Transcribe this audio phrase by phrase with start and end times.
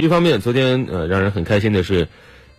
[0.00, 2.08] 一方面，昨天呃让人很开心的是，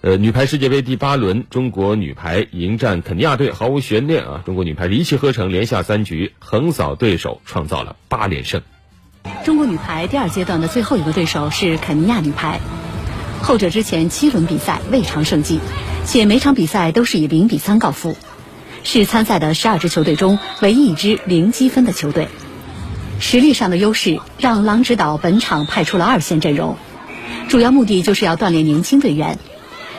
[0.02, 4.44] 呃女排世界杯第八轮，中国女排迎战肯尼亚队，毫无悬念啊！
[4.46, 8.62] 中国女排一气呵成，连下三局，横扫对手，创造了八连胜。
[9.43, 12.59] 中国女排第二阶段的最后一个对手是肯尼亚女排，
[13.42, 15.60] 后者之前七轮比赛未尝胜绩，
[16.05, 18.16] 且每场比赛都是以零比三告负，
[18.84, 22.27] 是参赛的十二支球队中唯一一支零积分的球队。
[23.20, 26.77] 实力上的优势让郎指导本场派出了二线阵容。
[27.52, 29.38] 主要目的就是要锻炼年轻队员。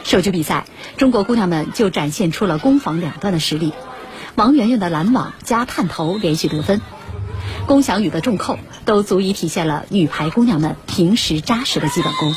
[0.04, 0.64] 首局比赛，
[0.96, 3.74] 中国姑娘们就展现出了攻防两端的实力。
[4.36, 6.80] 王媛媛的拦网加探头连续得分，
[7.66, 12.34] 龚翔宇的重扣都足以体现了女排姑娘们平时扎实的基本功。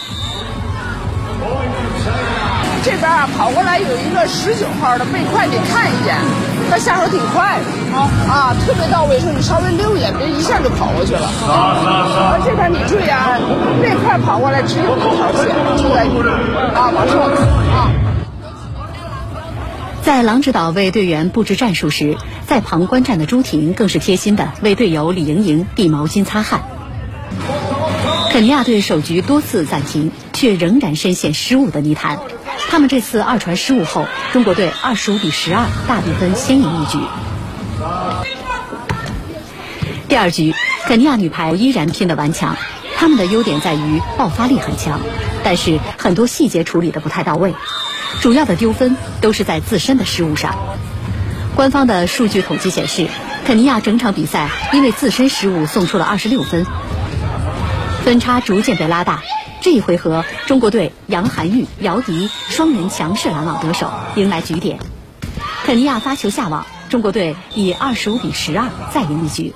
[3.27, 6.16] 跑过来有一个十九号的背快，得看一眼，
[6.70, 9.20] 他下手挺快的啊啊，特别到位。
[9.20, 11.27] 说你稍微溜一眼，别一下就跑过去了。
[11.47, 13.38] 啊，这边你注意啊，
[13.81, 16.19] 背快跑过来只有一条线，就在你
[16.75, 17.19] 啊，往后
[17.73, 17.91] 啊。
[20.03, 26.61] 在郎指导为队员布置战术时，在旁观战的朱婷更是贴心的为队友李莹莹递毛巾擦汗。
[28.31, 32.19] 肯尼亚队首局多次暂停，却仍然深陷失误的泥潭。
[32.76, 37.00] 他们这次二传失误后，中国队二十五比十二大比分先赢一局。
[40.09, 42.58] 第二局，肯尼亚女排依然拼得顽强，
[42.98, 45.00] 他们的优点在于爆发力很强，
[45.42, 47.56] 但是很多细节处理的不太到位，
[48.20, 50.53] 主要的丢分都是在自身的失误上。
[51.56, 53.08] 官方的数据统计显示，
[53.46, 56.66] 肯尼亚整场比赛因为自身失误送出了二十六分，
[58.03, 59.22] 分差逐渐被拉大。
[59.66, 64.77] 这一回合，中国队杨涵玉、姚迪双人强势拦网得手，迎来局点。
[65.63, 69.55] 肯尼亚发球下网，中国队以二十五比十二再赢一局。